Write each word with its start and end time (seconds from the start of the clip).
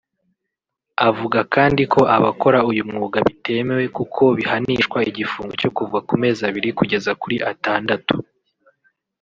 Avuga 1.09 1.39
kandi 1.53 1.81
ko 1.93 2.01
abakora 2.17 2.59
uy’umwuga 2.69 3.17
bitemewe 3.27 3.85
kuko 3.97 4.23
bihanishwa 4.37 4.97
igifungo 5.09 5.53
cyo 5.61 5.69
kuva 5.77 5.97
ku 6.07 6.13
mezi 6.21 6.41
abiri 6.49 6.69
kugeza 6.79 7.11
kuri 7.21 7.37
atandatu 7.51 8.15